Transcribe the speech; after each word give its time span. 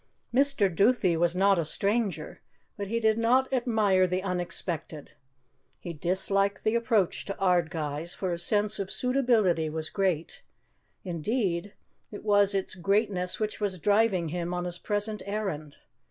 Mr. 0.33 0.67
Duthie 0.67 1.15
was 1.15 1.35
not 1.35 1.59
a 1.59 1.63
stranger, 1.63 2.41
but 2.75 2.87
he 2.87 2.99
did 2.99 3.19
not 3.19 3.47
admire 3.53 4.07
the 4.07 4.23
unexpected; 4.23 5.11
he 5.79 5.93
disliked 5.93 6.63
the 6.63 6.73
approach 6.73 7.23
to 7.25 7.35
Ardguys, 7.37 8.15
for 8.15 8.31
his 8.31 8.41
sense 8.43 8.79
of 8.79 8.89
suitability 8.91 9.69
was 9.69 9.91
great; 9.91 10.41
indeed, 11.03 11.75
it 12.11 12.23
was 12.23 12.55
its 12.55 12.73
greatness 12.73 13.39
which 13.39 13.61
was 13.61 13.77
driving 13.77 14.29
him 14.29 14.55
on 14.55 14.65
his 14.65 14.79
present 14.79 15.21
errand. 15.27 15.77